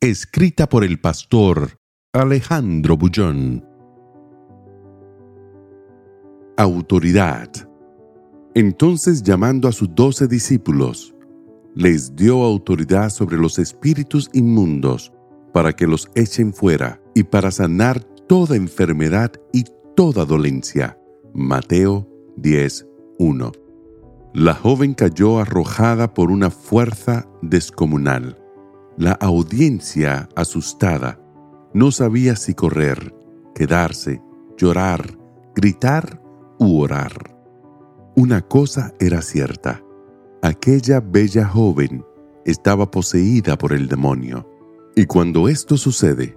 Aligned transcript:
Escrita 0.00 0.68
por 0.68 0.84
el 0.84 1.00
pastor 1.00 1.80
Alejandro 2.12 2.96
Bullón. 2.96 3.64
Autoridad. 6.56 7.50
Entonces 8.54 9.24
llamando 9.24 9.66
a 9.66 9.72
sus 9.72 9.92
doce 9.96 10.28
discípulos, 10.28 11.16
les 11.74 12.14
dio 12.14 12.44
autoridad 12.44 13.10
sobre 13.10 13.38
los 13.38 13.58
espíritus 13.58 14.30
inmundos 14.32 15.12
para 15.52 15.72
que 15.72 15.88
los 15.88 16.08
echen 16.14 16.54
fuera 16.54 17.02
y 17.16 17.24
para 17.24 17.50
sanar 17.50 18.00
toda 18.28 18.54
enfermedad 18.54 19.32
y 19.52 19.64
toda 19.96 20.24
dolencia. 20.24 20.96
Mateo 21.34 22.08
10:1. 22.36 23.50
La 24.32 24.54
joven 24.54 24.94
cayó 24.94 25.40
arrojada 25.40 26.14
por 26.14 26.30
una 26.30 26.50
fuerza 26.50 27.28
descomunal. 27.42 28.38
La 28.98 29.12
audiencia, 29.12 30.28
asustada, 30.34 31.20
no 31.72 31.92
sabía 31.92 32.34
si 32.34 32.54
correr, 32.54 33.14
quedarse, 33.54 34.20
llorar, 34.56 35.16
gritar 35.54 36.20
u 36.58 36.80
orar. 36.80 37.12
Una 38.16 38.40
cosa 38.40 38.92
era 38.98 39.22
cierta. 39.22 39.80
Aquella 40.42 40.98
bella 40.98 41.46
joven 41.46 42.04
estaba 42.44 42.90
poseída 42.90 43.56
por 43.56 43.72
el 43.72 43.86
demonio. 43.86 44.50
Y 44.96 45.06
cuando 45.06 45.48
esto 45.48 45.76
sucede, 45.76 46.36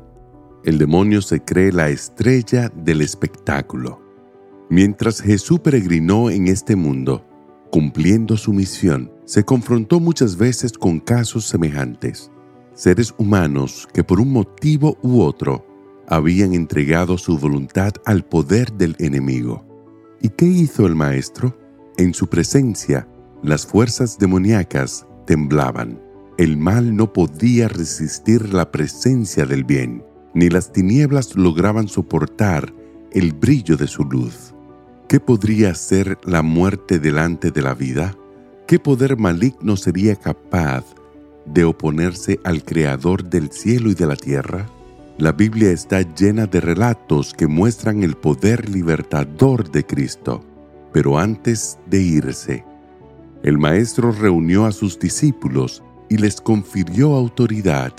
el 0.64 0.78
demonio 0.78 1.24
se 1.24 1.44
cree 1.44 1.72
la 1.72 1.90
estrella 1.90 2.72
del 2.76 3.02
espectáculo. 3.02 4.04
Mientras 4.70 5.20
Jesús 5.20 5.62
peregrinó 5.62 6.30
en 6.30 6.48
este 6.48 6.76
mundo, 6.76 7.26
cumpliendo 7.72 8.38
su 8.38 8.54
misión, 8.54 9.12
se 9.26 9.44
confrontó 9.44 10.00
muchas 10.00 10.38
veces 10.38 10.74
con 10.74 11.00
casos 11.00 11.46
semejantes. 11.46 12.32
Seres 12.82 13.14
humanos 13.20 13.88
que 13.94 14.04
por 14.04 14.20
un 14.20 14.34
motivo 14.34 14.98
u 15.04 15.22
otro 15.22 15.64
habían 16.08 16.56
entregado 16.56 17.16
su 17.20 17.38
voluntad 17.38 17.92
al 18.06 18.26
poder 18.26 18.74
del 18.74 18.96
enemigo. 18.98 19.64
¿Y 20.20 20.30
qué 20.30 20.48
hizo 20.48 20.88
el 20.88 20.96
maestro? 20.96 21.56
En 21.98 22.16
su 22.16 22.26
presencia, 22.26 23.08
las 23.44 23.68
fuerzas 23.68 24.18
demoníacas 24.18 25.06
temblaban. 25.28 26.02
El 26.40 26.58
mal 26.58 26.96
no 26.96 27.14
podía 27.14 27.68
resistir 27.68 28.52
la 28.52 28.72
presencia 28.72 29.46
del 29.46 29.64
bien, 29.64 30.04
ni 30.34 30.50
las 30.50 30.74
tinieblas 30.74 31.36
lograban 31.36 31.88
soportar 31.88 32.74
el 33.12 33.34
brillo 33.34 33.78
de 33.78 33.86
su 33.86 34.06
luz. 34.06 34.56
¿Qué 35.08 35.20
podría 35.20 35.76
ser 35.76 36.18
la 36.24 36.42
muerte 36.42 36.98
delante 36.98 37.52
de 37.52 37.62
la 37.62 37.76
vida? 37.76 38.18
¿Qué 38.66 38.80
poder 38.80 39.18
maligno 39.20 39.78
sería 39.78 40.16
capaz 40.16 40.84
de 41.46 41.64
oponerse 41.64 42.40
al 42.44 42.64
Creador 42.64 43.24
del 43.24 43.52
cielo 43.52 43.90
y 43.90 43.96
de 43.96 44.06
la 44.06 44.16
tierra? 44.16 44.68
La 45.18 45.34
Biblia 45.34 45.72
está 45.72 46.02
llena 46.02 46.48
de 46.48 46.62
relatos 46.62 47.34
que 47.34 47.48
muestran 47.48 48.04
el 48.04 48.16
poder 48.16 48.70
libertador 48.70 49.70
de 49.70 49.86
Cristo. 49.86 50.44
Pero 50.94 51.20
antes 51.20 51.78
de 51.86 52.02
irse, 52.02 52.66
el 53.44 53.58
Maestro 53.58 54.12
reunió 54.12 54.66
a 54.66 54.72
sus 54.72 55.00
discípulos 55.00 55.84
y 56.10 56.18
les 56.18 56.42
confirió 56.42 57.16
autoridad 57.16 57.94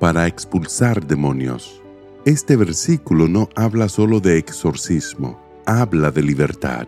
para 0.00 0.26
expulsar 0.26 1.06
demonios. 1.06 1.82
Este 2.24 2.56
versículo 2.56 3.28
no 3.28 3.48
habla 3.54 3.88
solo 3.88 4.20
de 4.20 4.38
exorcismo, 4.38 5.40
habla 5.66 6.10
de 6.10 6.22
libertad. 6.22 6.86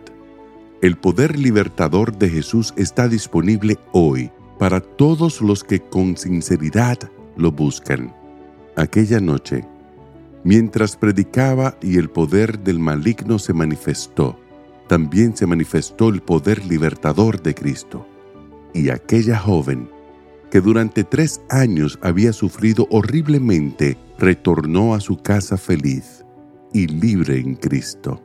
El 0.81 0.97
poder 0.97 1.39
libertador 1.39 2.17
de 2.17 2.29
Jesús 2.29 2.73
está 2.77 3.07
disponible 3.07 3.77
hoy 3.91 4.31
para 4.57 4.79
todos 4.79 5.41
los 5.41 5.63
que 5.63 5.79
con 5.79 6.17
sinceridad 6.17 6.97
lo 7.37 7.51
buscan. 7.51 8.13
Aquella 8.75 9.19
noche, 9.19 9.65
mientras 10.43 10.95
predicaba 10.95 11.77
y 11.81 11.97
el 11.97 12.09
poder 12.09 12.59
del 12.59 12.79
maligno 12.79 13.39
se 13.39 13.53
manifestó, 13.53 14.39
también 14.87 15.35
se 15.35 15.45
manifestó 15.45 16.09
el 16.09 16.21
poder 16.21 16.65
libertador 16.65 17.41
de 17.41 17.55
Cristo. 17.55 18.07
Y 18.73 18.89
aquella 18.89 19.37
joven, 19.37 19.89
que 20.51 20.61
durante 20.61 21.03
tres 21.03 21.41
años 21.49 21.97
había 22.01 22.33
sufrido 22.33 22.87
horriblemente, 22.91 23.97
retornó 24.17 24.93
a 24.93 24.99
su 24.99 25.17
casa 25.17 25.57
feliz 25.57 26.23
y 26.73 26.87
libre 26.87 27.39
en 27.39 27.55
Cristo. 27.55 28.21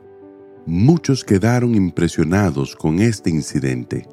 Muchos 0.65 1.23
quedaron 1.23 1.73
impresionados 1.73 2.75
con 2.75 2.99
este 2.99 3.29
incidente, 3.29 4.07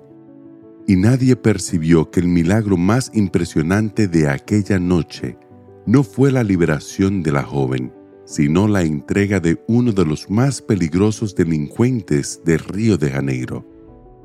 y 0.89 0.97
nadie 0.97 1.37
percibió 1.37 2.11
que 2.11 2.19
el 2.19 2.29
milagro 2.29 2.79
más 2.79 3.11
impresionante 3.13 4.09
de 4.09 4.27
aquella 4.31 4.79
noche 4.79 5.37
no 5.85 6.03
fue 6.03 6.33
la 6.33 6.43
liberación 6.43 7.23
de 7.23 7.31
la 7.31 7.43
joven, 7.43 7.93
sino 8.25 8.67
la 8.67 8.83
entrega 8.83 9.39
de 9.39 9.63
uno 9.69 9.93
de 9.93 10.07
los 10.07 10.31
más 10.31 10.63
peligrosos 10.63 11.35
delincuentes 11.35 12.41
de 12.43 12.57
Río 12.57 12.97
de 12.97 13.11
Janeiro. 13.11 13.67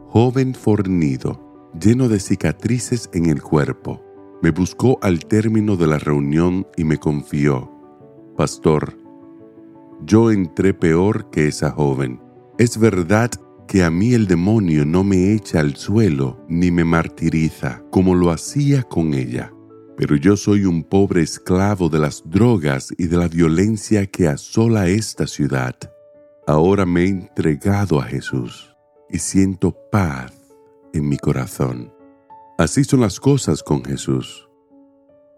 Joven 0.07 0.55
fornido, 0.55 1.69
lleno 1.77 2.07
de 2.07 2.21
cicatrices 2.21 3.09
en 3.13 3.25
el 3.25 3.41
cuerpo, 3.41 4.01
me 4.41 4.51
buscó 4.51 4.99
al 5.01 5.25
término 5.25 5.75
de 5.75 5.87
la 5.87 5.99
reunión 5.99 6.65
y 6.77 6.85
me 6.85 6.97
confió, 6.97 7.69
Pastor, 8.37 8.97
yo 10.05 10.31
entré 10.31 10.73
peor 10.73 11.29
que 11.29 11.49
esa 11.49 11.71
joven. 11.71 12.21
Es 12.57 12.77
verdad 12.77 13.31
que 13.67 13.83
a 13.83 13.89
mí 13.89 14.13
el 14.13 14.27
demonio 14.27 14.85
no 14.85 15.03
me 15.03 15.33
echa 15.33 15.59
al 15.59 15.75
suelo 15.75 16.39
ni 16.47 16.71
me 16.71 16.83
martiriza 16.83 17.83
como 17.89 18.15
lo 18.15 18.31
hacía 18.31 18.83
con 18.83 19.13
ella. 19.13 19.51
Pero 19.97 20.15
yo 20.15 20.35
soy 20.35 20.65
un 20.65 20.83
pobre 20.83 21.21
esclavo 21.21 21.89
de 21.89 21.99
las 21.99 22.23
drogas 22.25 22.93
y 22.97 23.07
de 23.07 23.17
la 23.17 23.27
violencia 23.27 24.05
que 24.07 24.27
asola 24.27 24.87
esta 24.87 25.27
ciudad. 25.27 25.75
Ahora 26.47 26.85
me 26.85 27.03
he 27.03 27.07
entregado 27.07 27.99
a 27.99 28.03
Jesús 28.03 28.75
y 29.09 29.19
siento 29.19 29.75
paz 29.91 30.33
en 30.93 31.07
mi 31.07 31.17
corazón. 31.17 31.93
Así 32.57 32.83
son 32.83 33.01
las 33.01 33.19
cosas 33.19 33.63
con 33.63 33.83
Jesús. 33.83 34.47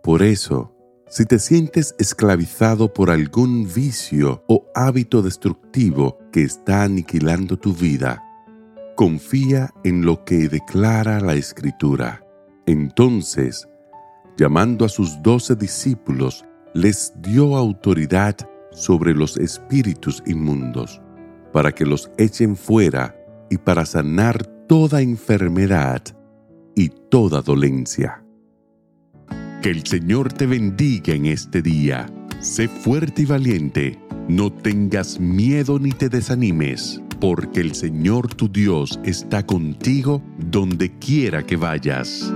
Por 0.04 0.22
eso, 0.22 0.75
si 1.08 1.26
te 1.26 1.40
sientes 1.40 1.96
esclavizado 2.00 2.94
por 2.94 3.12
algún 3.12 3.72
vicio 3.72 4.44
o 4.48 4.66
hábito 4.74 5.22
destructivo 5.22 6.18
que 6.32 6.44
está 6.44 6.84
aniquilando 6.84 7.58
tu 7.58 7.74
vida, 7.74 8.24
confía 8.96 9.72
en 9.84 10.04
lo 10.04 10.26
que 10.26 10.50
declara 10.50 11.20
la 11.20 11.36
Escritura. 11.36 12.26
Entonces, 12.66 13.68
llamando 14.38 14.84
a 14.84 14.90
sus 14.90 15.22
doce 15.22 15.56
discípulos, 15.56 16.44
les 16.74 17.14
dio 17.22 17.56
autoridad 17.56 18.36
sobre 18.72 19.14
los 19.14 19.38
espíritus 19.38 20.24
inmundos, 20.26 21.02
para 21.54 21.72
que 21.72 21.86
los 21.86 22.12
echen 22.18 22.56
fuera 22.58 23.16
y 23.50 23.58
para 23.58 23.86
sanar 23.86 24.46
toda 24.68 25.02
enfermedad 25.02 26.02
y 26.76 26.90
toda 26.90 27.42
dolencia. 27.42 28.25
Que 29.66 29.72
el 29.72 29.84
Señor 29.84 30.32
te 30.32 30.46
bendiga 30.46 31.16
en 31.16 31.26
este 31.26 31.60
día. 31.64 32.06
Sé 32.40 32.68
fuerte 32.68 33.24
y 33.24 33.26
valiente. 33.26 34.00
No 34.30 34.54
tengas 34.54 35.20
miedo 35.20 35.80
ni 35.80 35.90
te 35.90 36.08
desanimes, 36.08 37.02
porque 37.20 37.62
el 37.62 37.74
Señor 37.74 38.32
tu 38.32 38.48
Dios 38.48 39.00
está 39.04 39.44
contigo 39.44 40.22
donde 40.38 40.96
quiera 41.00 41.44
que 41.44 41.56
vayas. 41.56 42.32